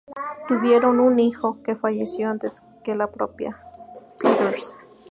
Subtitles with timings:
[0.47, 3.61] Tuvieron un hijo, que falleció antes que la propia
[4.17, 4.87] Peters.